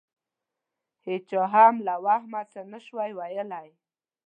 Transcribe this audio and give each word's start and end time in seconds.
هېچا 1.07 1.43
هم 1.53 1.75
له 1.87 1.95
وهمه 2.05 2.41
څه 2.51 2.59
نه 2.71 2.79
شوای 2.85 3.11
ویلای. 3.19 3.69